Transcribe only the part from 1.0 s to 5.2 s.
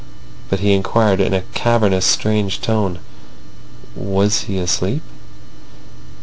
in a cavernous, strange tone: "Was he asleep?"